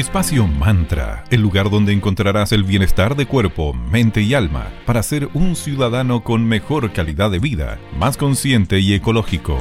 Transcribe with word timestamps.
Espacio 0.00 0.46
Mantra, 0.46 1.24
el 1.30 1.42
lugar 1.42 1.68
donde 1.68 1.92
encontrarás 1.92 2.52
el 2.52 2.64
bienestar 2.64 3.16
de 3.16 3.26
cuerpo, 3.26 3.74
mente 3.74 4.22
y 4.22 4.32
alma 4.32 4.72
para 4.86 5.02
ser 5.02 5.28
un 5.34 5.54
ciudadano 5.54 6.24
con 6.24 6.48
mejor 6.48 6.90
calidad 6.94 7.30
de 7.30 7.38
vida, 7.38 7.78
más 7.98 8.16
consciente 8.16 8.80
y 8.80 8.94
ecológico. 8.94 9.58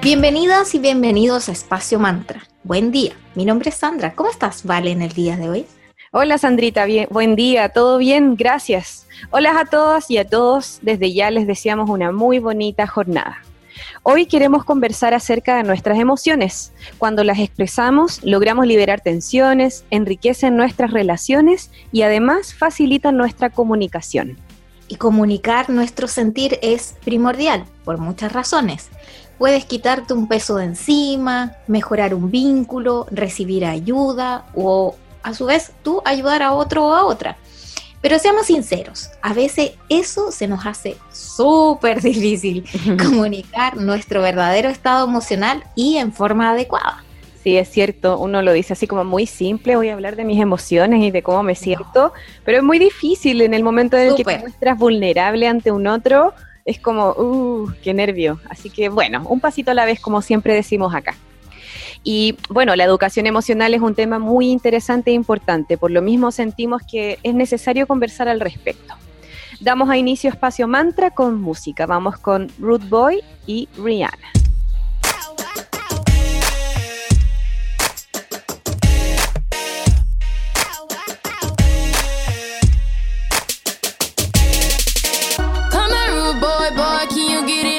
Bienvenidas 0.00 0.72
y 0.76 0.78
bienvenidos 0.78 1.48
a 1.48 1.52
Espacio 1.52 1.98
Mantra. 1.98 2.44
Buen 2.62 2.92
día, 2.92 3.14
mi 3.34 3.44
nombre 3.44 3.70
es 3.70 3.74
Sandra. 3.74 4.14
¿Cómo 4.14 4.30
estás, 4.30 4.64
Vale, 4.64 4.92
en 4.92 5.02
el 5.02 5.10
día 5.10 5.36
de 5.36 5.50
hoy? 5.50 5.66
Hola 6.12 6.38
Sandrita, 6.38 6.84
bien, 6.84 7.08
buen 7.10 7.34
día, 7.34 7.70
todo 7.70 7.98
bien, 7.98 8.36
gracias. 8.36 9.08
Hola 9.32 9.58
a 9.58 9.64
todas 9.64 10.08
y 10.12 10.18
a 10.18 10.28
todos, 10.28 10.78
desde 10.82 11.12
ya 11.12 11.32
les 11.32 11.48
deseamos 11.48 11.90
una 11.90 12.12
muy 12.12 12.38
bonita 12.38 12.86
jornada. 12.86 13.42
Hoy 14.02 14.26
queremos 14.26 14.64
conversar 14.64 15.14
acerca 15.14 15.56
de 15.56 15.62
nuestras 15.62 15.98
emociones. 15.98 16.72
Cuando 16.98 17.24
las 17.24 17.38
expresamos, 17.38 18.20
logramos 18.24 18.66
liberar 18.66 19.00
tensiones, 19.00 19.84
enriquecen 19.90 20.56
nuestras 20.56 20.92
relaciones 20.92 21.70
y 21.92 22.02
además 22.02 22.54
facilitan 22.54 23.16
nuestra 23.16 23.50
comunicación. 23.50 24.36
Y 24.88 24.96
comunicar 24.96 25.70
nuestro 25.70 26.08
sentir 26.08 26.58
es 26.62 26.96
primordial, 27.04 27.64
por 27.84 27.98
muchas 27.98 28.32
razones. 28.32 28.88
Puedes 29.38 29.64
quitarte 29.64 30.12
un 30.12 30.26
peso 30.26 30.56
de 30.56 30.64
encima, 30.64 31.52
mejorar 31.66 32.14
un 32.14 32.30
vínculo, 32.30 33.06
recibir 33.10 33.64
ayuda 33.64 34.46
o 34.54 34.96
a 35.22 35.34
su 35.34 35.46
vez 35.46 35.72
tú 35.82 36.02
ayudar 36.04 36.42
a 36.42 36.52
otro 36.52 36.88
o 36.88 36.94
a 36.94 37.04
otra. 37.04 37.36
Pero 38.00 38.18
seamos 38.18 38.46
sinceros, 38.46 39.10
a 39.20 39.34
veces 39.34 39.72
eso 39.88 40.32
se 40.32 40.48
nos 40.48 40.64
hace 40.64 40.96
súper 41.12 42.00
difícil 42.02 42.64
comunicar 42.98 43.76
nuestro 43.76 44.22
verdadero 44.22 44.68
estado 44.68 45.06
emocional 45.06 45.62
y 45.74 45.96
en 45.96 46.12
forma 46.12 46.50
adecuada. 46.50 47.04
Sí, 47.42 47.56
es 47.56 47.70
cierto, 47.70 48.18
uno 48.18 48.42
lo 48.42 48.52
dice 48.52 48.74
así 48.74 48.86
como 48.86 49.04
muy 49.04 49.26
simple, 49.26 49.76
voy 49.76 49.88
a 49.88 49.94
hablar 49.94 50.16
de 50.16 50.24
mis 50.24 50.40
emociones 50.40 51.02
y 51.02 51.10
de 51.10 51.22
cómo 51.22 51.42
me 51.42 51.54
siento, 51.54 52.12
pero 52.44 52.58
es 52.58 52.64
muy 52.64 52.78
difícil 52.78 53.40
en 53.40 53.54
el 53.54 53.62
momento 53.62 53.96
en 53.96 54.08
el 54.08 54.14
que 54.14 54.24
te 54.24 54.38
muestras 54.38 54.78
vulnerable 54.78 55.46
ante 55.46 55.70
un 55.70 55.86
otro, 55.86 56.34
es 56.66 56.78
como, 56.78 57.10
uh, 57.10 57.72
qué 57.82 57.94
nervio. 57.94 58.40
Así 58.48 58.68
que 58.68 58.90
bueno, 58.90 59.24
un 59.26 59.40
pasito 59.40 59.70
a 59.70 59.74
la 59.74 59.86
vez, 59.86 60.00
como 60.00 60.20
siempre 60.20 60.54
decimos 60.54 60.94
acá. 60.94 61.14
Y 62.02 62.36
bueno, 62.48 62.74
la 62.76 62.84
educación 62.84 63.26
emocional 63.26 63.74
es 63.74 63.80
un 63.80 63.94
tema 63.94 64.18
muy 64.18 64.50
interesante 64.50 65.10
e 65.10 65.14
importante, 65.14 65.76
por 65.76 65.90
lo 65.90 66.00
mismo 66.00 66.32
sentimos 66.32 66.82
que 66.90 67.18
es 67.22 67.34
necesario 67.34 67.86
conversar 67.86 68.28
al 68.28 68.40
respecto. 68.40 68.94
Damos 69.60 69.90
a 69.90 69.98
inicio 69.98 70.30
espacio 70.30 70.66
mantra 70.66 71.10
con 71.10 71.38
música. 71.38 71.84
Vamos 71.84 72.16
con 72.16 72.50
Root 72.58 72.88
Boy 72.88 73.20
y 73.46 73.68
Rihanna. 73.76 74.16
Come 85.70 85.92
on, 85.92 86.40
boy, 86.40 86.70
boy, 86.74 87.06
can 87.10 87.28
you 87.28 87.46
get 87.46 87.66
it? 87.66 87.69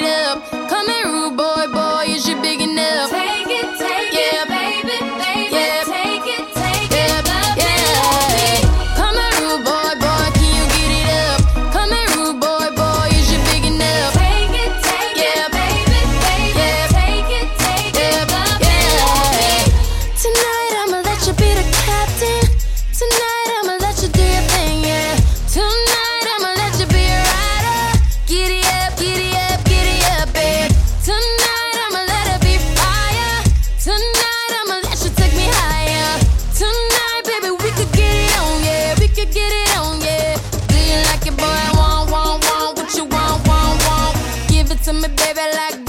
to 44.91 44.97
me, 44.97 45.07
baby, 45.15 45.39
like 45.55 45.80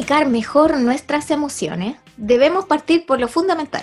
comunicar 0.00 0.28
mejor 0.30 0.80
nuestras 0.80 1.30
emociones, 1.30 1.96
debemos 2.16 2.64
partir 2.64 3.04
por 3.04 3.20
lo 3.20 3.28
fundamental, 3.28 3.82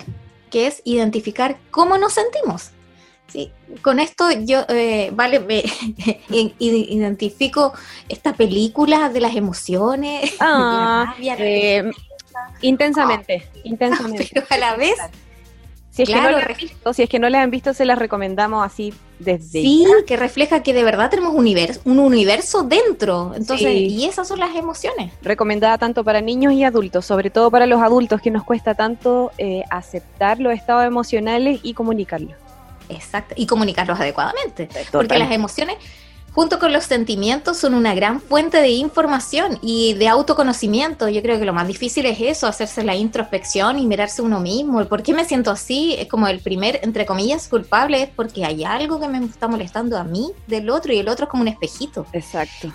que 0.49 0.65
es 0.65 0.81
identificar 0.83 1.57
cómo 1.69 1.99
nos 1.99 2.13
sentimos. 2.13 2.71
Sí, 3.27 3.51
con 3.83 3.99
esto 3.99 4.31
yo, 4.31 4.61
eh, 4.69 5.11
vale, 5.13 5.39
me, 5.39 5.63
identifico 6.59 7.73
esta 8.09 8.33
película 8.33 9.09
de 9.09 9.21
las 9.21 9.35
emociones. 9.35 10.33
Ah, 10.39 11.13
eh, 11.19 11.91
intensamente, 12.61 13.47
intensamente. 13.63 14.27
Pero 14.33 14.45
a 14.49 14.57
la 14.57 14.75
vez 14.75 14.95
si 15.97 16.03
es, 16.03 16.09
que 16.09 16.21
no 16.21 16.31
las 16.31 16.57
visto, 16.57 16.93
si 16.93 17.03
es 17.03 17.09
que 17.09 17.19
no 17.19 17.27
han 17.27 17.51
visto, 17.51 17.73
se 17.73 17.85
las 17.85 17.97
recomendamos 17.97 18.65
así 18.65 18.93
desde. 19.19 19.61
Sí, 19.61 19.85
que 20.05 20.15
refleja 20.15 20.61
que 20.61 20.73
de 20.73 20.83
verdad 20.83 21.09
tenemos 21.09 21.33
un 21.33 21.39
universo, 21.39 21.81
un 21.85 21.99
universo 21.99 22.63
dentro. 22.63 23.33
Entonces, 23.35 23.73
y 23.73 24.05
esas 24.05 24.27
son 24.27 24.39
las 24.39 24.55
emociones. 24.55 25.11
Recomendada 25.21 25.77
tanto 25.77 26.03
para 26.03 26.21
niños 26.21 26.53
y 26.53 26.63
adultos, 26.63 27.05
sobre 27.05 27.29
todo 27.29 27.49
para 27.49 27.65
los 27.65 27.81
adultos 27.81 28.21
que 28.21 28.31
nos 28.31 28.43
cuesta 28.43 28.75
tanto 28.75 29.31
eh, 29.37 29.63
aceptar 29.69 30.39
los 30.39 30.53
estados 30.53 30.85
emocionales 30.85 31.59
y 31.63 31.73
comunicarlos. 31.73 32.35
Exacto, 32.89 33.33
y 33.37 33.47
comunicarlos 33.47 33.99
adecuadamente. 33.99 34.69
Porque 34.91 35.17
las 35.17 35.31
emociones 35.31 35.77
junto 36.37 36.59
con 36.59 36.71
los 36.71 36.83
sentimientos, 36.83 37.57
son 37.57 37.73
una 37.73 37.95
gran 37.95 38.21
fuente 38.21 38.61
de 38.61 38.69
información 38.69 39.57
y 39.63 39.95
de 39.95 40.07
autoconocimiento. 40.07 41.09
Yo 41.09 41.23
creo 41.23 41.39
que 41.39 41.45
lo 41.45 41.51
más 41.51 41.67
difícil 41.67 42.05
es 42.05 42.21
eso, 42.21 42.45
hacerse 42.45 42.83
la 42.83 42.95
introspección 42.95 43.79
y 43.79 43.87
mirarse 43.87 44.21
uno 44.21 44.39
mismo. 44.39 44.85
¿Por 44.85 45.01
qué 45.01 45.15
me 45.15 45.25
siento 45.25 45.49
así? 45.49 45.95
Es 45.97 46.07
como 46.07 46.27
el 46.27 46.39
primer, 46.39 46.79
entre 46.83 47.07
comillas, 47.07 47.47
culpable, 47.47 48.03
es 48.03 48.09
porque 48.09 48.45
hay 48.45 48.63
algo 48.63 48.99
que 48.99 49.07
me 49.07 49.25
está 49.25 49.47
molestando 49.47 49.97
a 49.97 50.03
mí 50.03 50.29
del 50.45 50.69
otro 50.69 50.93
y 50.93 50.99
el 50.99 51.09
otro 51.09 51.25
es 51.25 51.31
como 51.31 51.41
un 51.41 51.47
espejito. 51.47 52.05
Exacto. 52.13 52.71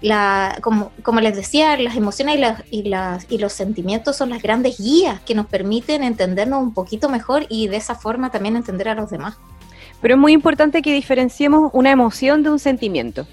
La, 0.00 0.56
como, 0.62 0.92
como 1.02 1.20
les 1.20 1.34
decía, 1.34 1.76
las 1.78 1.96
emociones 1.96 2.36
y, 2.36 2.38
las, 2.38 2.62
y, 2.70 2.82
las, 2.84 3.26
y 3.28 3.38
los 3.38 3.52
sentimientos 3.52 4.14
son 4.14 4.30
las 4.30 4.40
grandes 4.40 4.78
guías 4.78 5.20
que 5.22 5.34
nos 5.34 5.46
permiten 5.46 6.04
entendernos 6.04 6.62
un 6.62 6.72
poquito 6.72 7.08
mejor 7.08 7.46
y 7.48 7.66
de 7.66 7.78
esa 7.78 7.96
forma 7.96 8.30
también 8.30 8.54
entender 8.54 8.88
a 8.88 8.94
los 8.94 9.10
demás. 9.10 9.38
Pero 10.06 10.14
es 10.14 10.20
muy 10.20 10.30
importante 10.30 10.82
que 10.82 10.94
diferenciemos 10.94 11.68
una 11.72 11.90
emoción 11.90 12.44
de 12.44 12.50
un 12.50 12.60
sentimiento. 12.60 13.26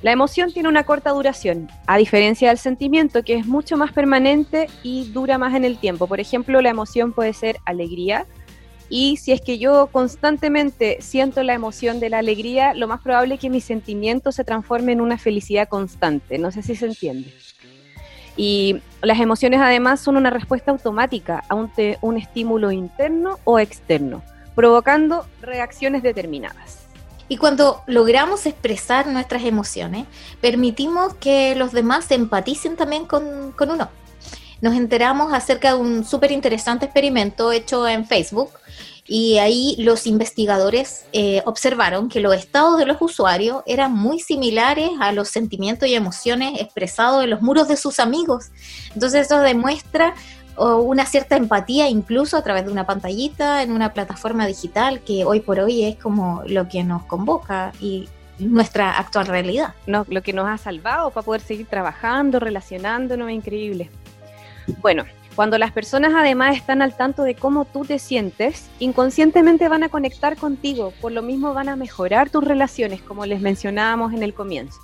La 0.00 0.12
emoción 0.12 0.52
tiene 0.52 0.68
una 0.68 0.84
corta 0.84 1.10
duración, 1.10 1.68
a 1.88 1.96
diferencia 1.96 2.50
del 2.50 2.58
sentimiento 2.58 3.24
que 3.24 3.34
es 3.34 3.48
mucho 3.48 3.76
más 3.76 3.90
permanente 3.90 4.68
y 4.84 5.10
dura 5.10 5.38
más 5.38 5.56
en 5.56 5.64
el 5.64 5.76
tiempo. 5.76 6.06
Por 6.06 6.20
ejemplo, 6.20 6.60
la 6.60 6.68
emoción 6.68 7.12
puede 7.12 7.32
ser 7.32 7.56
alegría 7.64 8.28
y 8.88 9.16
si 9.16 9.32
es 9.32 9.40
que 9.40 9.58
yo 9.58 9.88
constantemente 9.90 10.98
siento 11.00 11.42
la 11.42 11.54
emoción 11.54 11.98
de 11.98 12.10
la 12.10 12.18
alegría, 12.18 12.74
lo 12.74 12.86
más 12.86 13.00
probable 13.00 13.34
es 13.34 13.40
que 13.40 13.50
mi 13.50 13.60
sentimiento 13.60 14.30
se 14.30 14.44
transforme 14.44 14.92
en 14.92 15.00
una 15.00 15.18
felicidad 15.18 15.68
constante. 15.68 16.38
No 16.38 16.52
sé 16.52 16.62
si 16.62 16.76
se 16.76 16.86
entiende. 16.86 17.34
Y 18.36 18.80
las 19.02 19.18
emociones 19.18 19.58
además 19.60 19.98
son 19.98 20.16
una 20.16 20.30
respuesta 20.30 20.70
automática 20.70 21.42
a 21.48 21.56
un 21.56 22.16
estímulo 22.16 22.70
interno 22.70 23.40
o 23.42 23.58
externo 23.58 24.22
provocando 24.54 25.26
reacciones 25.40 26.02
determinadas. 26.02 26.80
Y 27.30 27.36
cuando 27.36 27.82
logramos 27.86 28.44
expresar 28.44 29.06
nuestras 29.06 29.44
emociones, 29.44 30.06
permitimos 30.40 31.14
que 31.14 31.54
los 31.54 31.70
demás 31.70 32.10
empaticen 32.10 32.76
también 32.76 33.06
con, 33.06 33.54
uno. 33.56 33.88
Nos 34.60 34.74
enteramos 34.74 35.32
acerca 35.32 35.74
de 35.74 35.80
un 35.80 36.04
súper 36.04 36.32
interesante 36.32 36.86
experimento 36.86 37.52
hecho 37.52 37.86
en 37.86 38.04
Facebook 38.04 38.50
y 39.06 39.38
ahí 39.38 39.76
los 39.78 40.08
investigadores 40.08 41.04
eh, 41.12 41.40
observaron 41.46 42.08
que 42.08 42.18
los 42.18 42.34
estados 42.34 42.78
de 42.78 42.86
los 42.86 42.96
usuarios 43.00 43.62
eran 43.64 43.92
muy 43.92 44.18
similares 44.18 44.90
a 45.00 45.12
los 45.12 45.28
sentimientos 45.28 45.88
y 45.88 45.94
emociones 45.94 46.60
expresados 46.60 47.22
en 47.22 47.30
los 47.30 47.42
muros 47.42 47.68
de 47.68 47.76
sus 47.76 48.00
amigos. 48.00 48.46
Entonces 48.92 49.26
eso 49.26 49.38
demuestra 49.38 50.14
o 50.62 50.82
una 50.82 51.06
cierta 51.06 51.36
empatía 51.36 51.88
incluso 51.88 52.36
a 52.36 52.42
través 52.42 52.66
de 52.66 52.70
una 52.70 52.84
pantallita 52.84 53.62
en 53.62 53.72
una 53.72 53.94
plataforma 53.94 54.46
digital 54.46 55.00
que 55.00 55.24
hoy 55.24 55.40
por 55.40 55.58
hoy 55.58 55.84
es 55.84 55.96
como 55.96 56.42
lo 56.44 56.68
que 56.68 56.84
nos 56.84 57.02
convoca 57.04 57.72
y 57.80 58.10
nuestra 58.38 58.98
actual 58.98 59.26
realidad. 59.26 59.74
No, 59.86 60.04
lo 60.10 60.22
que 60.22 60.34
nos 60.34 60.46
ha 60.46 60.58
salvado 60.58 61.12
para 61.12 61.24
poder 61.24 61.40
seguir 61.40 61.66
trabajando, 61.66 62.40
relacionándonos, 62.40 63.30
es 63.30 63.36
increíble. 63.36 63.90
Bueno, 64.82 65.04
cuando 65.34 65.56
las 65.56 65.72
personas 65.72 66.12
además 66.14 66.56
están 66.56 66.82
al 66.82 66.94
tanto 66.94 67.22
de 67.22 67.36
cómo 67.36 67.64
tú 67.64 67.86
te 67.86 67.98
sientes, 67.98 68.68
inconscientemente 68.80 69.66
van 69.66 69.82
a 69.82 69.88
conectar 69.88 70.36
contigo, 70.36 70.92
por 71.00 71.12
lo 71.12 71.22
mismo 71.22 71.54
van 71.54 71.70
a 71.70 71.76
mejorar 71.76 72.28
tus 72.28 72.44
relaciones, 72.44 73.00
como 73.00 73.24
les 73.24 73.40
mencionábamos 73.40 74.12
en 74.12 74.22
el 74.22 74.34
comienzo. 74.34 74.78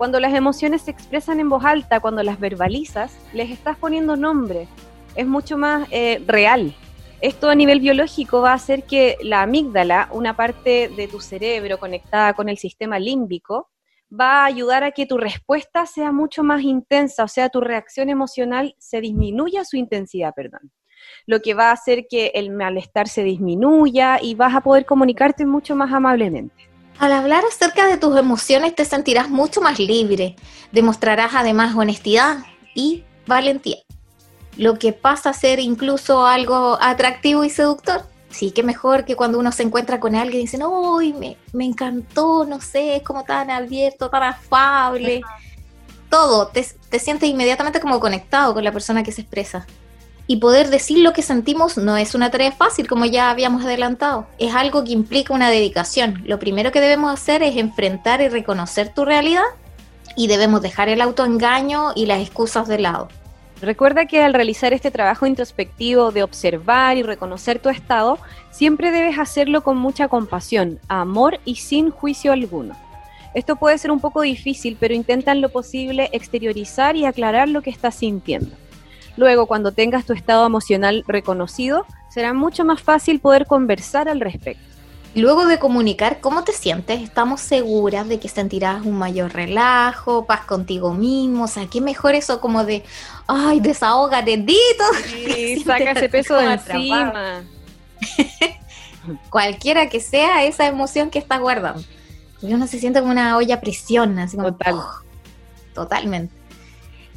Cuando 0.00 0.18
las 0.18 0.32
emociones 0.32 0.80
se 0.80 0.92
expresan 0.92 1.40
en 1.40 1.50
voz 1.50 1.62
alta, 1.62 2.00
cuando 2.00 2.22
las 2.22 2.40
verbalizas, 2.40 3.14
les 3.34 3.50
estás 3.50 3.76
poniendo 3.76 4.16
nombre. 4.16 4.66
Es 5.14 5.26
mucho 5.26 5.58
más 5.58 5.86
eh, 5.90 6.24
real. 6.26 6.74
Esto 7.20 7.50
a 7.50 7.54
nivel 7.54 7.80
biológico 7.80 8.40
va 8.40 8.52
a 8.52 8.54
hacer 8.54 8.84
que 8.84 9.18
la 9.20 9.42
amígdala, 9.42 10.08
una 10.10 10.34
parte 10.34 10.88
de 10.88 11.06
tu 11.06 11.20
cerebro 11.20 11.78
conectada 11.78 12.32
con 12.32 12.48
el 12.48 12.56
sistema 12.56 12.98
límbico, 12.98 13.68
va 14.10 14.40
a 14.40 14.44
ayudar 14.46 14.84
a 14.84 14.92
que 14.92 15.04
tu 15.04 15.18
respuesta 15.18 15.84
sea 15.84 16.12
mucho 16.12 16.42
más 16.42 16.62
intensa, 16.62 17.22
o 17.22 17.28
sea, 17.28 17.50
tu 17.50 17.60
reacción 17.60 18.08
emocional 18.08 18.74
se 18.78 19.02
disminuya 19.02 19.66
su 19.66 19.76
intensidad, 19.76 20.32
perdón. 20.34 20.72
Lo 21.26 21.40
que 21.40 21.52
va 21.52 21.68
a 21.68 21.72
hacer 21.72 22.06
que 22.08 22.28
el 22.34 22.48
malestar 22.48 23.06
se 23.06 23.22
disminuya 23.22 24.18
y 24.18 24.34
vas 24.34 24.54
a 24.54 24.62
poder 24.62 24.86
comunicarte 24.86 25.44
mucho 25.44 25.76
más 25.76 25.92
amablemente. 25.92 26.69
Al 27.00 27.12
hablar 27.12 27.44
acerca 27.46 27.86
de 27.86 27.96
tus 27.96 28.14
emociones 28.18 28.74
te 28.74 28.84
sentirás 28.84 29.30
mucho 29.30 29.62
más 29.62 29.78
libre, 29.78 30.36
demostrarás 30.70 31.30
además 31.34 31.74
honestidad 31.74 32.44
y 32.74 33.04
valentía, 33.26 33.78
lo 34.58 34.78
que 34.78 34.92
pasa 34.92 35.30
a 35.30 35.32
ser 35.32 35.60
incluso 35.60 36.26
algo 36.26 36.76
atractivo 36.78 37.42
y 37.42 37.48
seductor. 37.48 38.02
Sí, 38.28 38.50
que 38.50 38.62
mejor 38.62 39.06
que 39.06 39.16
cuando 39.16 39.38
uno 39.38 39.50
se 39.50 39.62
encuentra 39.62 39.98
con 39.98 40.14
alguien 40.14 40.40
y 40.40 40.44
dice, 40.44 40.58
no, 40.58 40.98
me, 40.98 41.38
me 41.54 41.64
encantó, 41.64 42.44
no 42.44 42.60
sé, 42.60 42.96
es 42.96 43.02
como 43.02 43.24
tan 43.24 43.50
abierto, 43.50 44.10
tan 44.10 44.22
afable. 44.22 45.22
Todo, 46.10 46.48
te, 46.48 46.66
te 46.90 46.98
sientes 46.98 47.30
inmediatamente 47.30 47.80
como 47.80 47.98
conectado 47.98 48.52
con 48.52 48.62
la 48.62 48.72
persona 48.72 49.02
que 49.02 49.10
se 49.10 49.22
expresa. 49.22 49.66
Y 50.30 50.36
poder 50.36 50.70
decir 50.70 50.98
lo 50.98 51.12
que 51.12 51.22
sentimos 51.22 51.76
no 51.76 51.96
es 51.96 52.14
una 52.14 52.30
tarea 52.30 52.52
fácil, 52.52 52.86
como 52.86 53.04
ya 53.04 53.30
habíamos 53.30 53.64
adelantado. 53.64 54.28
Es 54.38 54.54
algo 54.54 54.84
que 54.84 54.92
implica 54.92 55.34
una 55.34 55.50
dedicación. 55.50 56.22
Lo 56.24 56.38
primero 56.38 56.70
que 56.70 56.80
debemos 56.80 57.12
hacer 57.12 57.42
es 57.42 57.56
enfrentar 57.56 58.20
y 58.20 58.28
reconocer 58.28 58.94
tu 58.94 59.04
realidad 59.04 59.42
y 60.14 60.28
debemos 60.28 60.62
dejar 60.62 60.88
el 60.88 61.00
autoengaño 61.00 61.94
y 61.96 62.06
las 62.06 62.20
excusas 62.20 62.68
de 62.68 62.78
lado. 62.78 63.08
Recuerda 63.60 64.06
que 64.06 64.22
al 64.22 64.32
realizar 64.32 64.72
este 64.72 64.92
trabajo 64.92 65.26
introspectivo 65.26 66.12
de 66.12 66.22
observar 66.22 66.96
y 66.96 67.02
reconocer 67.02 67.58
tu 67.58 67.68
estado, 67.68 68.16
siempre 68.52 68.92
debes 68.92 69.18
hacerlo 69.18 69.64
con 69.64 69.78
mucha 69.78 70.06
compasión, 70.06 70.78
amor 70.86 71.40
y 71.44 71.56
sin 71.56 71.90
juicio 71.90 72.32
alguno. 72.32 72.76
Esto 73.34 73.56
puede 73.56 73.78
ser 73.78 73.90
un 73.90 73.98
poco 73.98 74.20
difícil, 74.20 74.76
pero 74.78 74.94
intenta 74.94 75.32
en 75.32 75.40
lo 75.40 75.48
posible 75.48 76.08
exteriorizar 76.12 76.94
y 76.94 77.04
aclarar 77.04 77.48
lo 77.48 77.62
que 77.62 77.70
estás 77.70 77.96
sintiendo. 77.96 78.54
Luego, 79.16 79.46
cuando 79.46 79.72
tengas 79.72 80.06
tu 80.06 80.12
estado 80.12 80.46
emocional 80.46 81.04
reconocido, 81.06 81.86
será 82.08 82.32
mucho 82.32 82.64
más 82.64 82.82
fácil 82.82 83.20
poder 83.20 83.46
conversar 83.46 84.08
al 84.08 84.20
respecto. 84.20 84.70
Luego 85.14 85.46
de 85.46 85.58
comunicar 85.58 86.20
cómo 86.20 86.44
te 86.44 86.52
sientes, 86.52 87.02
estamos 87.02 87.40
seguras 87.40 88.08
de 88.08 88.20
que 88.20 88.28
sentirás 88.28 88.86
un 88.86 88.96
mayor 88.96 89.32
relajo, 89.32 90.24
paz 90.24 90.42
contigo 90.42 90.94
mismo. 90.94 91.44
O 91.44 91.48
sea, 91.48 91.66
qué 91.66 91.80
mejor 91.80 92.14
eso 92.14 92.40
como 92.40 92.64
de, 92.64 92.84
ay, 93.26 93.58
desahoga, 93.58 94.22
dedito. 94.22 94.84
Sí, 95.06 95.62
saca 95.66 95.92
ese 95.92 96.08
peso 96.08 96.36
de 96.36 96.52
encima. 96.52 97.42
Cualquiera 99.30 99.88
que 99.88 99.98
sea 99.98 100.44
esa 100.44 100.66
emoción 100.68 101.10
que 101.10 101.18
estás 101.18 101.40
guardando. 101.40 101.82
Uno 102.42 102.68
se 102.68 102.78
siente 102.78 103.00
como 103.00 103.10
una 103.10 103.36
olla 103.36 103.56
a 103.56 103.60
presión, 103.60 104.16
así 104.20 104.36
como. 104.36 104.52
Total. 104.52 104.76
totalmente 105.74 106.39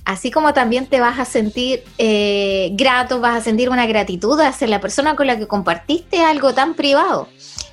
así 0.05 0.31
como 0.31 0.53
también 0.53 0.87
te 0.87 0.99
vas 0.99 1.19
a 1.19 1.25
sentir 1.25 1.83
eh, 1.97 2.69
grato, 2.73 3.19
vas 3.19 3.37
a 3.37 3.41
sentir 3.41 3.69
una 3.69 3.85
gratitud 3.85 4.39
hacia 4.39 4.67
la 4.67 4.79
persona 4.79 5.15
con 5.15 5.27
la 5.27 5.37
que 5.37 5.47
compartiste 5.47 6.21
algo 6.21 6.53
tan 6.53 6.73
privado, 6.73 7.27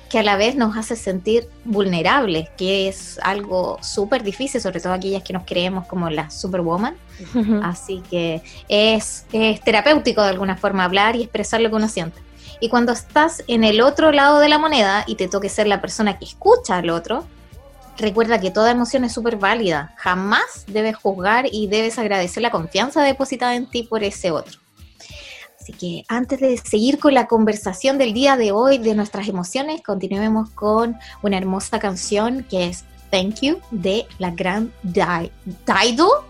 que 0.09 0.19
a 0.19 0.23
la 0.23 0.35
vez 0.35 0.55
nos 0.55 0.77
hace 0.77 0.95
sentir 0.95 1.47
vulnerables, 1.63 2.49
que 2.57 2.87
es 2.87 3.19
algo 3.23 3.77
súper 3.81 4.23
difícil, 4.23 4.61
sobre 4.61 4.79
todo 4.79 4.93
aquellas 4.93 5.23
que 5.23 5.33
nos 5.33 5.43
creemos 5.45 5.87
como 5.87 6.09
la 6.09 6.29
superwoman. 6.29 6.95
Así 7.63 8.01
que 8.09 8.41
es, 8.67 9.25
es 9.31 9.61
terapéutico 9.61 10.23
de 10.23 10.29
alguna 10.29 10.57
forma 10.57 10.83
hablar 10.83 11.15
y 11.15 11.23
expresar 11.23 11.61
lo 11.61 11.69
que 11.69 11.75
uno 11.75 11.87
siente. 11.87 12.19
Y 12.59 12.69
cuando 12.69 12.91
estás 12.91 13.43
en 13.47 13.63
el 13.63 13.81
otro 13.81 14.11
lado 14.11 14.39
de 14.39 14.49
la 14.49 14.57
moneda 14.57 15.03
y 15.07 15.15
te 15.15 15.27
toque 15.27 15.49
ser 15.49 15.67
la 15.67 15.81
persona 15.81 16.19
que 16.19 16.25
escucha 16.25 16.77
al 16.77 16.89
otro, 16.89 17.25
recuerda 17.97 18.39
que 18.39 18.51
toda 18.51 18.71
emoción 18.71 19.03
es 19.03 19.13
súper 19.13 19.37
válida. 19.37 19.93
Jamás 19.97 20.65
debes 20.67 20.95
juzgar 20.95 21.45
y 21.51 21.67
debes 21.67 21.99
agradecer 21.99 22.43
la 22.43 22.51
confianza 22.51 23.03
depositada 23.03 23.55
en 23.55 23.67
ti 23.67 23.83
por 23.83 24.03
ese 24.03 24.31
otro. 24.31 24.59
Así 25.59 25.73
que 25.73 26.05
antes 26.07 26.39
de 26.39 26.57
seguir 26.57 26.97
con 26.97 27.13
la 27.13 27.27
conversación 27.27 27.99
del 27.99 28.13
día 28.13 28.35
de 28.35 28.51
hoy 28.51 28.79
de 28.79 28.95
nuestras 28.95 29.27
emociones, 29.27 29.83
continuemos 29.83 30.49
con 30.49 30.97
una 31.21 31.37
hermosa 31.37 31.79
canción 31.79 32.43
que 32.49 32.67
es 32.67 32.83
Thank 33.11 33.41
You 33.41 33.59
de 33.69 34.07
la 34.17 34.31
gran 34.31 34.73
Dido. 34.81 36.25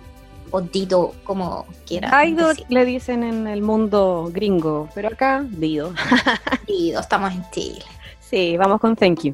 o 0.50 0.62
Dito, 0.62 1.14
como 1.24 1.66
quiera. 1.88 2.10
Aido 2.18 2.52
le 2.68 2.84
dicen 2.84 3.24
en 3.24 3.48
el 3.48 3.62
mundo 3.62 4.30
gringo, 4.34 4.90
pero 4.94 5.08
acá 5.08 5.46
Dido. 5.50 5.94
Dido, 6.68 7.00
estamos 7.00 7.32
en 7.32 7.46
Chile. 7.52 7.86
Sí, 8.20 8.58
vamos 8.58 8.82
con 8.82 8.98
thank 8.98 9.22
you. 9.24 9.34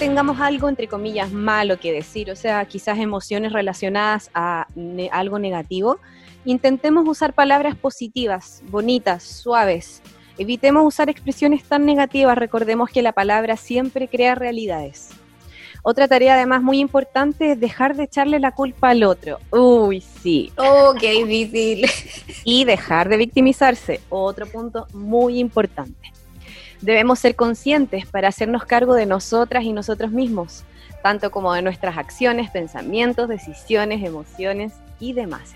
Tengamos 0.00 0.40
algo, 0.40 0.70
entre 0.70 0.88
comillas, 0.88 1.30
malo 1.30 1.78
que 1.78 1.92
decir, 1.92 2.30
o 2.30 2.36
sea, 2.36 2.64
quizás 2.64 2.98
emociones 2.98 3.52
relacionadas 3.52 4.30
a 4.32 4.66
algo 5.12 5.38
negativo, 5.38 5.98
intentemos 6.46 7.06
usar 7.06 7.34
palabras 7.34 7.76
positivas, 7.76 8.62
bonitas, 8.70 9.22
suaves. 9.22 10.00
Evitemos 10.38 10.86
usar 10.86 11.10
expresiones 11.10 11.64
tan 11.64 11.84
negativas, 11.84 12.38
recordemos 12.38 12.88
que 12.88 13.02
la 13.02 13.12
palabra 13.12 13.58
siempre 13.58 14.08
crea 14.08 14.34
realidades. 14.34 15.10
Otra 15.82 16.08
tarea 16.08 16.32
además 16.32 16.62
muy 16.62 16.78
importante 16.78 17.52
es 17.52 17.60
dejar 17.60 17.94
de 17.94 18.04
echarle 18.04 18.40
la 18.40 18.52
culpa 18.52 18.88
al 18.88 19.02
otro. 19.02 19.38
Uy, 19.50 20.00
sí. 20.00 20.50
Oh, 20.56 20.94
qué 20.98 21.12
difícil. 21.24 21.84
Y 22.44 22.64
dejar 22.64 23.10
de 23.10 23.18
victimizarse. 23.18 24.00
Otro 24.08 24.46
punto 24.46 24.86
muy 24.94 25.38
importante. 25.38 26.10
Debemos 26.80 27.18
ser 27.18 27.36
conscientes 27.36 28.06
para 28.06 28.28
hacernos 28.28 28.64
cargo 28.64 28.94
de 28.94 29.06
nosotras 29.06 29.64
y 29.64 29.72
nosotros 29.72 30.10
mismos, 30.12 30.64
tanto 31.02 31.30
como 31.30 31.52
de 31.52 31.62
nuestras 31.62 31.98
acciones, 31.98 32.50
pensamientos, 32.50 33.28
decisiones, 33.28 34.02
emociones 34.02 34.72
y 34.98 35.12
demás. 35.12 35.54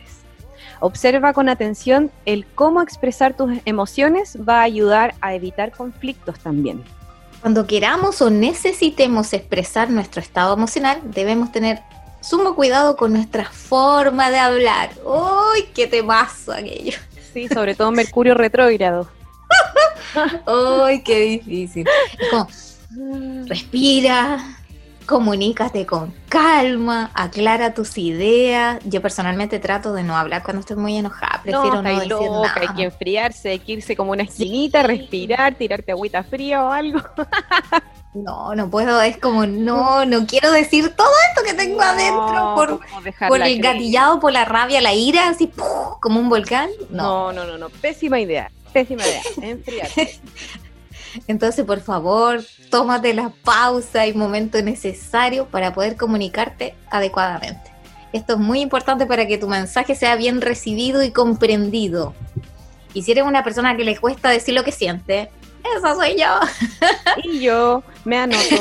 Observa 0.81 1.33
con 1.33 1.49
atención 1.49 2.11
el 2.27 2.45
cómo 2.47 2.83
expresar 2.83 3.35
tus 3.35 3.59
emociones 3.65 4.37
va 4.47 4.61
a 4.61 4.65
ayudar 4.65 5.15
a 5.21 5.35
evitar 5.35 5.73
conflictos 5.73 6.39
también. 6.41 6.83
Cuando 7.41 7.67
queramos 7.67 8.21
o 8.23 8.31
necesitemos 8.31 9.33
expresar 9.33 9.91
nuestro 9.91 10.21
estado 10.21 10.55
emocional, 10.55 11.01
debemos 11.05 11.53
tener 11.53 11.81
sumo 12.21 12.55
cuidado 12.55 12.97
con 12.97 13.13
nuestra 13.13 13.45
forma 13.45 14.31
de 14.31 14.39
hablar. 14.39 14.91
¡Uy, 15.05 15.65
qué 15.75 15.87
temazo 15.87 16.53
aquello! 16.53 16.99
Sí, 17.33 17.49
sobre 17.49 17.75
todo 17.75 17.91
Mercurio 17.91 18.35
retrógrado. 18.35 19.09
¡Ay, 20.47 21.03
qué 21.03 21.21
difícil! 21.21 21.87
respira, 23.47 24.39
comunícate 25.07 25.85
con 25.87 26.15
calma, 26.29 27.11
aclara 27.15 27.75
tus 27.75 27.99
ideas. 27.99 28.79
Yo 28.85 29.03
personalmente 29.03 29.59
trato 29.59 29.93
de 29.93 30.03
no 30.03 30.17
hablar 30.17 30.43
cuando 30.43 30.61
estoy 30.61 30.77
muy 30.77 30.97
enojada, 30.97 31.41
prefiero 31.43 31.83
no, 31.83 32.01
decir 32.01 32.31
nada. 32.31 32.55
Hay 32.61 32.69
que 32.69 32.83
enfriarse, 32.85 33.51
hay 33.51 33.59
que 33.59 33.73
irse 33.73 33.97
como 33.97 34.13
una 34.13 34.23
esquinita, 34.23 34.83
respirar, 34.83 35.55
tirarte 35.55 35.93
agüita 35.93 36.23
fría 36.23 36.65
o 36.65 36.71
algo. 36.71 37.01
No, 38.15 38.55
no 38.55 38.71
puedo, 38.71 39.03
es 39.03 39.17
como, 39.17 39.45
no, 39.45 40.05
no 40.07 40.25
quiero 40.25 40.53
decir 40.53 40.95
todo 40.95 41.11
esto 41.31 41.43
que 41.45 41.53
tengo 41.53 41.81
adentro 41.83 42.55
por, 42.55 42.81
por 43.29 43.43
el 43.43 43.61
gatillado, 43.61 44.21
por 44.21 44.33
la 44.33 44.45
rabia, 44.45 44.81
la 44.81 44.95
ira, 44.95 45.29
así 45.29 45.51
como 46.01 46.21
un 46.21 46.29
volcán. 46.29 46.71
No. 46.91 47.33
no, 47.33 47.45
no, 47.45 47.59
no, 47.59 47.71
pésima 47.71 48.21
idea, 48.21 48.53
pésima 48.75 49.03
idea, 49.07 49.23
enfriarte. 49.41 50.21
Entonces, 51.29 51.65
por 51.65 51.81
favor, 51.81 52.45
tómate 52.71 53.15
la 53.15 53.31
pausa 53.45 54.07
y 54.07 54.13
momento 54.13 54.61
necesario 54.61 55.47
para 55.47 55.73
poder 55.73 55.97
comunicarte 55.97 56.75
adecuadamente. 56.91 57.73
Esto 58.13 58.35
es 58.35 58.39
muy 58.41 58.61
importante 58.61 59.07
para 59.07 59.27
que 59.27 59.39
tu 59.39 59.49
mensaje 59.49 59.95
sea 59.95 60.17
bien 60.17 60.41
recibido 60.41 61.03
y 61.03 61.13
comprendido. 61.13 62.15
Y 62.93 63.03
si 63.03 63.13
eres 63.13 63.25
una 63.25 63.43
persona 63.43 63.77
que 63.77 63.85
le 63.85 63.97
cuesta 63.97 64.29
decir 64.29 64.55
lo 64.55 64.65
que 64.65 64.73
siente, 64.73 65.31
esa 65.77 65.95
soy 65.95 66.17
yo. 66.19 66.41
Y 67.25 67.41
yo 67.41 67.83
me 68.05 68.19
anoto. 68.19 68.57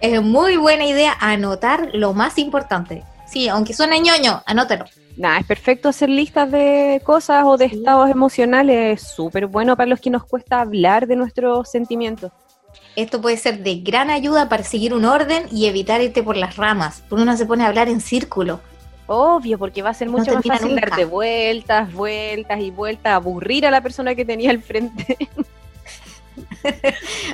Es 0.00 0.20
muy 0.20 0.56
buena 0.56 0.84
idea 0.84 1.16
anotar 1.20 1.90
lo 1.94 2.12
más 2.12 2.38
importante. 2.38 3.02
Sí, 3.26 3.48
aunque 3.48 3.72
suene 3.72 4.00
ñoño, 4.00 4.42
anótalo. 4.46 4.84
Nada, 5.16 5.38
es 5.38 5.46
perfecto 5.46 5.88
hacer 5.88 6.10
listas 6.10 6.50
de 6.50 7.00
cosas 7.04 7.44
o 7.46 7.56
de 7.56 7.64
estados 7.64 8.10
emocionales. 8.10 9.02
Es 9.02 9.08
súper 9.08 9.46
bueno 9.46 9.76
para 9.76 9.88
los 9.88 10.00
que 10.00 10.10
nos 10.10 10.24
cuesta 10.24 10.60
hablar 10.60 11.06
de 11.06 11.16
nuestros 11.16 11.70
sentimientos. 11.70 12.32
Esto 12.94 13.20
puede 13.20 13.38
ser 13.38 13.62
de 13.62 13.76
gran 13.76 14.10
ayuda 14.10 14.48
para 14.48 14.62
seguir 14.62 14.92
un 14.92 15.06
orden 15.06 15.46
y 15.50 15.66
evitar 15.66 16.02
irte 16.02 16.22
por 16.22 16.36
las 16.36 16.56
ramas, 16.56 17.02
porque 17.08 17.22
uno 17.22 17.36
se 17.36 17.46
pone 17.46 17.64
a 17.64 17.68
hablar 17.68 17.88
en 17.88 18.00
círculo. 18.00 18.60
Obvio, 19.06 19.58
porque 19.58 19.82
va 19.82 19.90
a 19.90 19.94
ser 19.94 20.08
mucho 20.08 20.34
más 20.34 20.44
fácil 20.44 20.74
darte 20.74 21.04
vueltas, 21.04 21.92
vueltas 21.92 22.60
y 22.60 22.70
vueltas, 22.70 23.12
aburrir 23.14 23.66
a 23.66 23.70
la 23.70 23.80
persona 23.80 24.14
que 24.14 24.24
tenía 24.24 24.50
al 24.50 24.62
frente. 24.62 25.16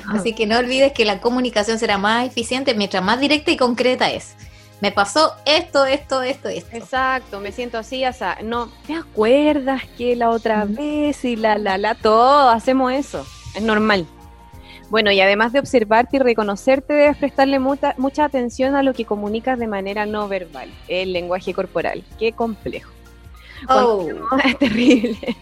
Así 0.09 0.33
que 0.33 0.45
no 0.45 0.57
olvides 0.57 0.93
que 0.93 1.03
la 1.03 1.19
comunicación 1.19 1.79
será 1.79 1.97
más 1.97 2.27
eficiente 2.27 2.75
mientras 2.75 3.03
más 3.03 3.19
directa 3.19 3.51
y 3.51 3.57
concreta 3.57 4.11
es. 4.11 4.35
Me 4.83 4.91
pasó 4.91 5.31
esto, 5.45 5.85
esto, 5.85 6.21
esto, 6.21 6.49
esto. 6.49 6.75
Exacto, 6.75 7.39
me 7.39 7.53
siento 7.53 7.77
así, 7.77 8.05
o 8.05 8.11
sea, 8.11 8.39
no, 8.43 8.69
¿te 8.85 8.93
acuerdas 8.93 9.83
que 9.97 10.13
la 10.17 10.29
otra 10.29 10.65
vez 10.65 11.23
y 11.23 11.37
la, 11.37 11.57
la, 11.57 11.77
la, 11.77 11.95
todo, 11.95 12.49
hacemos 12.49 12.91
eso? 12.91 13.25
Es 13.55 13.61
normal. 13.61 14.05
Bueno, 14.89 15.09
y 15.09 15.21
además 15.21 15.53
de 15.53 15.59
observarte 15.59 16.17
y 16.17 16.19
reconocerte, 16.19 16.91
debes 16.91 17.15
prestarle 17.15 17.59
mucha, 17.59 17.95
mucha 17.97 18.25
atención 18.25 18.75
a 18.75 18.83
lo 18.83 18.93
que 18.93 19.05
comunicas 19.05 19.57
de 19.57 19.67
manera 19.67 20.05
no 20.05 20.27
verbal, 20.27 20.69
el 20.89 21.13
lenguaje 21.13 21.53
corporal. 21.53 22.03
Qué 22.19 22.33
complejo. 22.33 22.91
Oh. 23.69 24.05
es 24.43 24.59
terrible. 24.59 25.37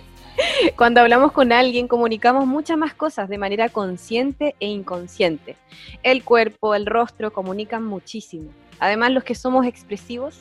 Cuando 0.75 1.01
hablamos 1.01 1.31
con 1.31 1.51
alguien 1.51 1.87
comunicamos 1.87 2.45
muchas 2.45 2.77
más 2.77 2.93
cosas 2.93 3.27
de 3.27 3.39
manera 3.39 3.69
consciente 3.69 4.55
e 4.59 4.67
inconsciente. 4.67 5.55
El 6.03 6.23
cuerpo, 6.23 6.75
el 6.75 6.85
rostro 6.85 7.33
comunican 7.33 7.83
muchísimo. 7.83 8.51
Además, 8.81 9.11
los 9.11 9.23
que 9.23 9.35
somos 9.35 9.67
expresivos, 9.67 10.39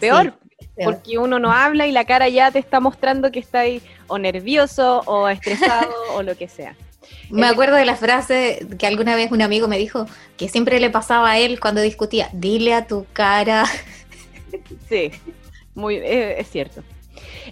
peor, 0.00 0.34
porque 0.82 1.18
uno 1.18 1.38
no 1.38 1.52
habla 1.52 1.86
y 1.86 1.92
la 1.92 2.04
cara 2.04 2.28
ya 2.28 2.50
te 2.50 2.58
está 2.58 2.80
mostrando 2.80 3.30
que 3.30 3.38
está 3.38 3.60
ahí 3.60 3.80
o 4.08 4.18
nervioso 4.18 5.02
o 5.06 5.28
estresado 5.28 5.88
o 6.14 6.22
lo 6.24 6.36
que 6.36 6.48
sea. 6.48 6.74
Me 7.30 7.46
acuerdo 7.46 7.76
de 7.76 7.84
la 7.84 7.94
frase 7.94 8.66
que 8.76 8.88
alguna 8.88 9.14
vez 9.14 9.30
un 9.30 9.40
amigo 9.40 9.68
me 9.68 9.78
dijo 9.78 10.06
que 10.36 10.48
siempre 10.48 10.80
le 10.80 10.90
pasaba 10.90 11.30
a 11.30 11.38
él 11.38 11.60
cuando 11.60 11.80
discutía, 11.80 12.28
dile 12.32 12.74
a 12.74 12.86
tu 12.86 13.06
cara. 13.12 13.64
Sí, 14.88 15.10
muy, 15.74 15.96
eh, 15.96 16.38
es 16.38 16.48
cierto. 16.48 16.84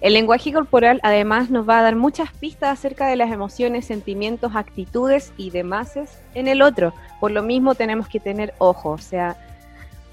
El 0.00 0.12
lenguaje 0.12 0.52
corporal 0.52 1.00
además 1.02 1.50
nos 1.50 1.68
va 1.68 1.80
a 1.80 1.82
dar 1.82 1.97
muchas 1.97 2.32
pistas 2.32 2.78
acerca 2.78 3.09
de 3.09 3.16
las 3.16 3.32
emociones, 3.32 3.87
sentimientos, 3.87 4.52
actitudes 4.54 5.32
y 5.37 5.50
demás 5.50 5.94
en 6.35 6.46
el 6.46 6.62
otro. 6.62 6.94
Por 7.18 7.33
lo 7.33 7.42
mismo 7.42 7.74
tenemos 7.74 8.07
que 8.07 8.20
tener 8.20 8.55
ojo, 8.59 8.90
o 8.90 8.98
sea, 8.98 9.37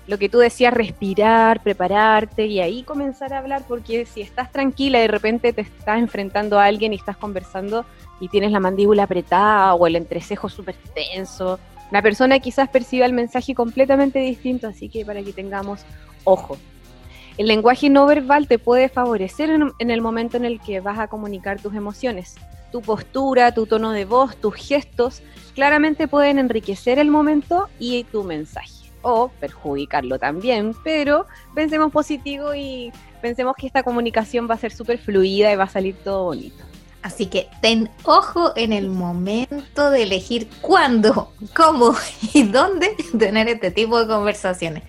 lo 0.09 0.17
que 0.17 0.27
tú 0.27 0.39
decías, 0.39 0.73
respirar, 0.73 1.61
prepararte 1.61 2.47
y 2.47 2.59
ahí 2.59 2.81
comenzar 2.81 3.31
a 3.31 3.37
hablar, 3.37 3.63
porque 3.67 4.07
si 4.07 4.21
estás 4.21 4.51
tranquila 4.51 4.97
y 4.97 5.03
de 5.03 5.07
repente 5.07 5.53
te 5.53 5.61
estás 5.61 5.99
enfrentando 5.99 6.59
a 6.59 6.65
alguien 6.65 6.93
y 6.93 6.95
estás 6.95 7.15
conversando 7.15 7.85
y 8.19 8.27
tienes 8.27 8.51
la 8.51 8.59
mandíbula 8.59 9.03
apretada 9.03 9.75
o 9.75 9.85
el 9.85 9.95
entrecejo 9.95 10.49
súper 10.49 10.75
tenso, 10.95 11.59
la 11.91 12.01
persona 12.01 12.39
quizás 12.39 12.69
perciba 12.69 13.05
el 13.05 13.13
mensaje 13.13 13.53
completamente 13.53 14.17
distinto, 14.17 14.67
así 14.67 14.89
que 14.89 15.05
para 15.05 15.21
que 15.21 15.31
tengamos 15.31 15.85
ojo. 16.23 16.57
El 17.37 17.45
lenguaje 17.45 17.91
no 17.91 18.07
verbal 18.07 18.47
te 18.47 18.57
puede 18.57 18.89
favorecer 18.89 19.51
en, 19.51 19.91
el 19.91 20.01
momento 20.01 20.37
en 20.37 20.45
el 20.45 20.59
que 20.59 20.79
vas 20.79 20.97
a 20.97 21.07
comunicar 21.07 21.61
tus 21.61 21.75
emociones. 21.75 22.35
Tu 22.71 22.81
postura, 22.81 23.53
tu 23.53 23.67
tono 23.67 23.91
de 23.91 24.05
voz, 24.05 24.35
tus 24.37 24.55
gestos, 24.55 25.21
claramente 25.53 26.07
pueden 26.07 26.39
enriquecer 26.39 26.97
el 26.97 27.11
momento 27.11 27.69
y 27.77 28.05
tu 28.05 28.23
mensaje. 28.23 28.78
O 29.01 29.29
perjudicarlo 29.39 30.19
también, 30.19 30.75
pero 30.83 31.25
pensemos 31.55 31.91
positivo 31.91 32.53
y 32.53 32.91
pensemos 33.21 33.55
que 33.57 33.67
esta 33.67 33.83
comunicación 33.83 34.49
va 34.49 34.55
a 34.55 34.57
ser 34.57 34.71
súper 34.71 34.97
fluida 34.97 35.51
y 35.51 35.55
va 35.55 35.63
a 35.63 35.69
salir 35.69 35.95
todo 36.03 36.25
bonito. 36.25 36.63
Así 37.01 37.27
que 37.27 37.47
ten 37.61 37.89
ojo 38.03 38.51
en 38.57 38.73
el 38.73 38.89
momento 38.89 39.89
de 39.89 40.03
elegir 40.03 40.49
cuándo, 40.61 41.31
cómo 41.55 41.95
y 42.33 42.43
dónde 42.43 42.95
tener 43.17 43.47
este 43.47 43.71
tipo 43.71 43.99
de 43.99 44.07
conversaciones 44.07 44.83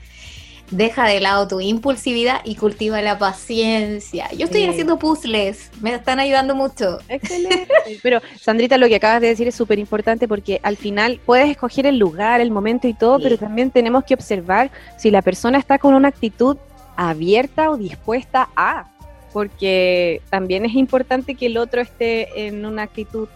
deja 0.70 1.06
de 1.06 1.20
lado 1.20 1.48
tu 1.48 1.61
impulsividad 1.61 2.40
y 2.44 2.54
cultiva 2.56 3.00
la 3.02 3.18
paciencia. 3.18 4.28
Yo 4.37 4.46
estoy 4.46 4.64
haciendo 4.64 4.98
puzzles, 4.98 5.70
me 5.80 5.94
están 5.94 6.20
ayudando 6.20 6.54
mucho. 6.54 6.98
Excelente. 7.09 7.68
Pero 8.02 8.20
Sandrita, 8.40 8.78
lo 8.78 8.88
que 8.88 8.96
acabas 8.96 9.20
de 9.20 9.28
decir 9.28 9.48
es 9.48 9.54
súper 9.54 9.78
importante 9.78 10.28
porque 10.28 10.61
al 10.62 10.76
final 10.76 11.20
puedes 11.24 11.50
escoger 11.50 11.87
el 11.87 11.98
lugar, 11.98 12.40
el 12.40 12.50
momento 12.50 12.88
y 12.88 12.94
todo, 12.94 13.18
pero 13.20 13.37
también 13.37 13.70
tenemos 13.70 14.04
que 14.04 14.14
observar 14.14 14.70
si 14.96 15.11
la 15.11 15.22
persona 15.22 15.59
está 15.59 15.78
con 15.78 15.94
una 15.94 16.09
actitud 16.09 16.56
abierta 16.96 17.70
o 17.70 17.76
dispuesta 17.76 18.48
a, 18.56 18.90
porque 19.33 20.22
también 20.30 20.64
es 20.64 20.74
importante 20.74 21.35
que 21.35 21.46
el 21.46 21.56
otro 21.56 21.80
esté 21.80 22.46
en 22.46 22.64
una 22.64 22.83
actitud 22.83 23.28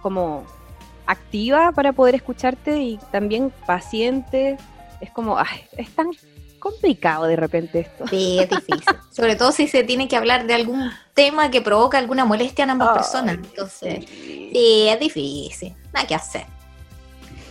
como 0.00 0.44
activa 1.06 1.72
para 1.72 1.92
poder 1.92 2.14
escucharte 2.14 2.80
y 2.80 2.98
también 3.10 3.52
paciente. 3.66 4.56
Es 5.00 5.10
como, 5.10 5.38
ay, 5.38 5.64
es 5.76 5.90
tan 5.90 6.10
complicado 6.62 7.24
de 7.24 7.34
repente 7.34 7.80
esto. 7.80 8.06
Sí, 8.06 8.38
es 8.38 8.48
difícil. 8.48 8.96
Sobre 9.10 9.34
todo 9.34 9.50
si 9.50 9.66
se 9.66 9.82
tiene 9.82 10.06
que 10.06 10.16
hablar 10.16 10.46
de 10.46 10.54
algún 10.54 10.90
tema 11.12 11.50
que 11.50 11.60
provoca 11.60 11.98
alguna 11.98 12.24
molestia 12.24 12.62
en 12.62 12.70
ambas 12.70 12.96
personas. 12.96 13.34
Entonces, 13.34 14.04
sí. 14.06 14.50
es 14.88 15.00
difícil. 15.00 15.74
Nada 15.92 16.06
que 16.06 16.14
hacer. 16.14 16.46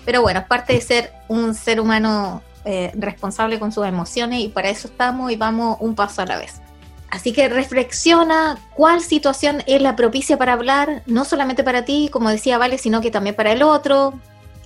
Pero 0.05 0.21
bueno, 0.21 0.39
es 0.39 0.45
parte 0.45 0.73
de 0.73 0.81
ser 0.81 1.11
un 1.27 1.53
ser 1.53 1.79
humano 1.79 2.41
eh, 2.63 2.91
responsable 2.95 3.59
con 3.59 3.71
sus 3.71 3.85
emociones 3.85 4.39
y 4.39 4.47
para 4.47 4.69
eso 4.69 4.87
estamos 4.87 5.31
y 5.31 5.35
vamos 5.35 5.77
un 5.81 5.93
paso 5.93 6.21
a 6.21 6.25
la 6.25 6.37
vez. 6.37 6.61
Así 7.09 7.33
que 7.33 7.49
reflexiona 7.49 8.57
cuál 8.73 9.01
situación 9.01 9.61
es 9.67 9.81
la 9.81 9.97
propicia 9.97 10.37
para 10.37 10.53
hablar, 10.53 11.03
no 11.05 11.25
solamente 11.25 11.63
para 11.63 11.83
ti, 11.83 12.09
como 12.09 12.29
decía 12.29 12.57
Vale, 12.57 12.77
sino 12.77 13.01
que 13.01 13.11
también 13.11 13.35
para 13.35 13.51
el 13.51 13.61
otro 13.61 14.13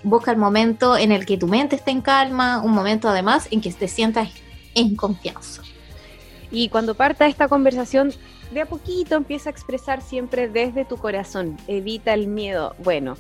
busca 0.06 0.32
el 0.32 0.38
momento 0.38 0.96
en 0.96 1.12
el 1.12 1.26
que 1.26 1.36
tu 1.36 1.48
mente 1.48 1.76
esté 1.76 1.92
en 1.92 2.02
calma, 2.02 2.62
un 2.62 2.72
momento 2.72 3.10
además 3.10 3.48
en 3.52 3.60
que 3.60 3.74
te 3.74 3.88
sientas 3.88 4.30
en 4.76 4.96
confianza. 4.96 5.64
Y 6.52 6.70
cuando 6.70 6.94
parta 6.94 7.26
esta 7.26 7.48
conversación, 7.48 8.14
de 8.52 8.62
a 8.62 8.66
poquito 8.68 9.16
empieza 9.16 9.50
a 9.50 9.52
expresar 9.52 10.02
siempre 10.02 10.48
desde 10.48 10.86
tu 10.86 10.98
corazón, 10.98 11.58
evita 11.68 12.14
el 12.14 12.28
miedo. 12.28 12.76
Bueno, 12.84 13.18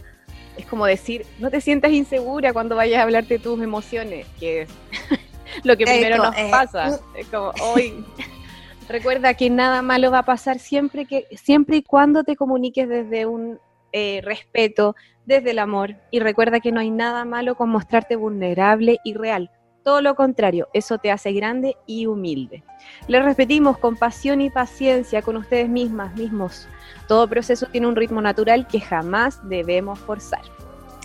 es 0.58 0.66
como 0.68 0.86
decir, 0.86 1.26
no 1.40 1.50
te 1.50 1.60
sientas 1.60 1.92
insegura 1.92 2.54
cuando 2.54 2.76
vayas 2.76 3.00
a 3.00 3.04
hablar 3.04 3.26
de 3.26 3.40
tus 3.40 3.60
emociones, 3.62 4.28
que 4.40 4.62
es 4.62 4.70
lo 5.64 5.76
que 5.76 5.86
primero 5.86 6.18
nos 6.18 6.38
eh, 6.38 6.50
pasa. 6.52 6.92
Uh. 6.92 7.18
Es 7.18 7.28
como, 7.28 7.52
hoy, 7.64 8.06
recuerda 8.88 9.34
que 9.34 9.50
nada 9.50 9.82
malo 9.82 10.12
va 10.12 10.20
a 10.20 10.26
pasar 10.26 10.60
siempre, 10.60 11.08
que, 11.08 11.26
siempre 11.36 11.78
y 11.78 11.82
cuando 11.82 12.24
te 12.24 12.36
comuniques 12.36 12.88
desde 12.88 13.26
un 13.26 13.60
eh, 13.92 14.22
respeto, 14.24 14.96
desde 15.26 15.52
el 15.52 15.60
amor 15.60 15.96
y 16.12 16.20
recuerda 16.20 16.60
que 16.60 16.72
no 16.72 16.80
hay 16.80 16.92
nada 16.92 17.26
malo 17.26 17.56
con 17.56 17.70
mostrarte 17.70 18.16
vulnerable 18.16 19.00
y 19.04 19.14
real. 19.14 19.52
Todo 19.84 20.02
lo 20.02 20.16
contrario, 20.16 20.68
eso 20.74 20.98
te 20.98 21.12
hace 21.12 21.32
grande 21.32 21.78
y 21.86 22.08
humilde. 22.08 22.64
Les 23.08 23.24
repetimos, 23.24 23.78
con 23.78 23.98
pasión 23.98 24.42
y 24.42 24.50
paciencia 24.50 25.22
con 25.22 25.38
ustedes 25.38 25.70
mismas, 25.70 26.16
mismos. 26.16 26.68
Todo 27.08 27.28
proceso 27.28 27.68
tiene 27.68 27.86
un 27.86 27.96
ritmo 27.96 28.20
natural 28.20 28.68
que 28.68 28.80
jamás 28.80 29.48
debemos 29.48 30.00
forzar. 30.00 30.42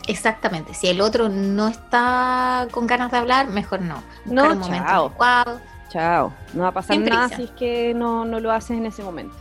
Exactamente, 0.09 0.73
si 0.73 0.89
el 0.89 1.03
otro 1.03 1.29
no 1.29 1.69
está 1.69 2.69
con 2.71 2.87
ganas 2.87 3.11
de 3.11 3.19
hablar, 3.19 3.49
mejor 3.49 3.83
no. 3.83 4.03
no, 4.25 4.61
chao. 4.67 5.13
Chao, 5.91 6.33
no 6.55 6.63
va 6.63 6.69
a 6.69 6.73
pasar 6.73 6.99
nada 6.99 7.29
si 7.29 7.43
es 7.43 7.51
que 7.51 7.93
no, 7.95 8.25
no 8.25 8.41
lo 8.41 8.51
haces 8.51 8.79
en 8.79 8.87
ese 8.87 9.03
momento. 9.03 9.35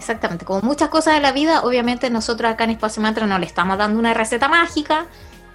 Exactamente, 0.00 0.46
como 0.46 0.62
muchas 0.62 0.88
cosas 0.88 1.12
de 1.12 1.20
la 1.20 1.30
vida, 1.30 1.60
obviamente 1.62 2.08
nosotros 2.08 2.50
acá 2.50 2.64
en 2.64 2.70
Espacio 2.70 3.02
Mantra 3.02 3.26
no 3.26 3.38
le 3.38 3.44
estamos 3.44 3.76
dando 3.76 3.98
una 3.98 4.14
receta 4.14 4.48
mágica 4.48 5.04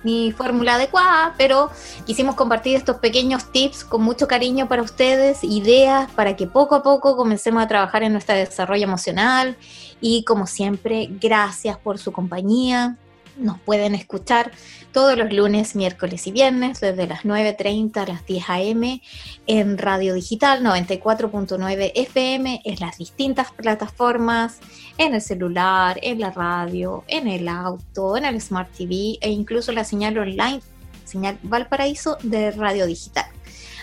ni 0.04 0.32
fórmula 0.32 0.76
adecuada, 0.76 1.34
pero 1.36 1.72
quisimos 2.06 2.36
compartir 2.36 2.76
estos 2.76 2.98
pequeños 2.98 3.52
tips 3.52 3.84
con 3.84 4.04
mucho 4.04 4.28
cariño 4.28 4.68
para 4.68 4.84
ustedes, 4.84 5.44
ideas 5.44 6.12
para 6.12 6.36
que 6.36 6.46
poco 6.46 6.76
a 6.76 6.84
poco 6.84 7.18
comencemos 7.18 7.64
a 7.64 7.68
trabajar 7.68 8.04
en 8.04 8.12
nuestro 8.12 8.36
desarrollo 8.36 8.84
emocional 8.84 9.58
y 10.00 10.24
como 10.26 10.46
siempre, 10.46 11.10
gracias 11.20 11.80
por 11.80 11.98
su 11.98 12.12
compañía. 12.12 12.98
Nos 13.38 13.60
pueden 13.60 13.96
escuchar 13.96 14.52
todos 14.92 15.18
los 15.18 15.32
lunes, 15.32 15.76
miércoles 15.76 16.26
y 16.28 16.32
viernes 16.32 16.80
desde 16.80 17.08
las 17.08 17.24
9.30 17.24 17.98
a 17.98 18.06
las 18.06 18.26
10 18.26 18.50
a.m. 18.50 19.02
en 19.48 19.78
Radio 19.78 20.14
Digital 20.14 20.64
94.9 20.64 21.92
FM, 21.96 22.62
en 22.64 22.80
las 22.80 22.98
distintas 22.98 23.52
plataformas, 23.52 24.60
en 24.98 25.14
el 25.14 25.22
celular, 25.22 26.00
en 26.02 26.20
la 26.20 26.32
radio, 26.32 27.04
en 27.08 27.28
el 27.28 27.48
auto, 27.48 28.18
en 28.18 28.26
el 28.26 28.40
Smart 28.42 28.72
TV 28.72 29.18
e 29.22 29.30
incluso 29.30 29.72
la 29.72 29.84
señal 29.84 30.18
online, 30.18 30.62
señal 31.04 31.38
Valparaíso 31.44 32.18
de 32.24 32.52
Radio 32.52 32.86
Digital. 32.86 33.35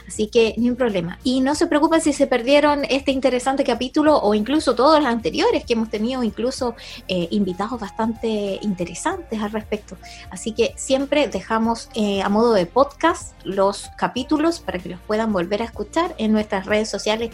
Así 0.07 0.27
que 0.27 0.55
ni 0.57 0.69
un 0.69 0.77
problema. 0.77 1.19
Y 1.25 1.41
no 1.41 1.55
se 1.55 1.67
preocupen 1.67 2.01
si 2.01 2.13
se 2.13 2.27
perdieron 2.27 2.85
este 2.85 3.13
interesante 3.13 3.65
capítulo 3.65 4.19
o 4.19 4.35
incluso 4.35 4.75
todos 4.75 4.99
los 4.99 5.09
anteriores 5.09 5.65
que 5.65 5.73
hemos 5.73 5.91
tenido, 5.91 6.23
incluso 6.23 6.75
eh, 7.09 7.29
invitados 7.31 7.81
bastante 7.81 8.59
interesantes 8.63 9.41
al 9.41 9.51
respecto. 9.53 9.97
Así 10.31 10.53
que 10.53 10.75
siempre 10.77 11.29
dejamos 11.29 11.89
eh, 11.95 12.23
a 12.23 12.29
modo 12.29 12.53
de 12.53 12.67
podcast 12.67 13.35
los 13.45 13.91
capítulos 13.97 14.61
para 14.61 14.79
que 14.79 14.91
los 14.91 15.01
puedan 15.01 15.33
volver 15.33 15.63
a 15.63 15.65
escuchar 15.65 16.15
en 16.19 16.33
nuestras 16.33 16.67
redes 16.67 16.89
sociales 16.89 17.31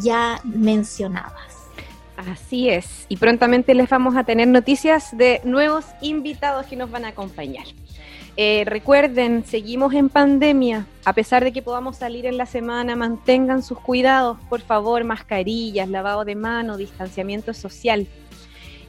ya 0.00 0.40
mencionadas. 0.44 1.58
Así 2.16 2.68
es, 2.68 3.06
y 3.08 3.16
prontamente 3.16 3.74
les 3.74 3.88
vamos 3.88 4.16
a 4.16 4.24
tener 4.24 4.48
noticias 4.48 5.16
de 5.16 5.40
nuevos 5.44 5.84
invitados 6.00 6.66
que 6.66 6.74
nos 6.74 6.90
van 6.90 7.04
a 7.04 7.08
acompañar. 7.08 7.64
Eh, 8.40 8.62
recuerden, 8.64 9.44
seguimos 9.44 9.92
en 9.94 10.08
pandemia. 10.08 10.86
A 11.04 11.12
pesar 11.12 11.42
de 11.42 11.52
que 11.52 11.60
podamos 11.60 11.96
salir 11.96 12.24
en 12.24 12.36
la 12.36 12.46
semana, 12.46 12.94
mantengan 12.94 13.64
sus 13.64 13.80
cuidados, 13.80 14.38
por 14.48 14.60
favor, 14.60 15.02
mascarillas, 15.02 15.88
lavado 15.88 16.24
de 16.24 16.36
mano, 16.36 16.76
distanciamiento 16.76 17.52
social. 17.52 18.06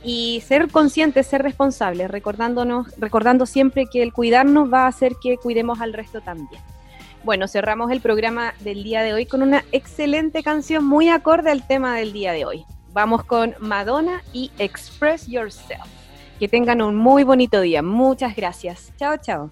Y 0.03 0.43
ser 0.45 0.69
conscientes, 0.69 1.25
ser 1.25 1.41
responsables, 1.41 2.11
recordándonos, 2.11 2.93
recordando 2.99 3.47
siempre 3.47 3.87
que 3.91 4.03
el 4.03 4.13
cuidarnos 4.13 4.71
va 4.71 4.83
a 4.83 4.89
hacer 4.89 5.13
que 5.19 5.37
cuidemos 5.37 5.81
al 5.81 5.93
resto 5.93 6.21
también. 6.21 6.61
Bueno, 7.23 7.47
cerramos 7.47 7.89
el 7.89 8.01
programa 8.01 8.53
del 8.59 8.83
día 8.83 9.01
de 9.01 9.15
hoy 9.15 9.25
con 9.25 9.41
una 9.41 9.65
excelente 9.71 10.43
canción 10.43 10.85
muy 10.85 11.09
acorde 11.09 11.49
al 11.49 11.65
tema 11.65 11.95
del 11.95 12.13
día 12.13 12.33
de 12.33 12.45
hoy. 12.45 12.65
Vamos 12.93 13.23
con 13.23 13.55
Madonna 13.59 14.21
y 14.31 14.51
Express 14.59 15.25
Yourself. 15.25 15.98
Que 16.39 16.47
tengan 16.47 16.81
un 16.81 16.95
muy 16.95 17.23
bonito 17.23 17.59
día. 17.59 17.83
Muchas 17.83 18.35
gracias. 18.35 18.93
Chao, 18.97 19.17
chao. 19.17 19.51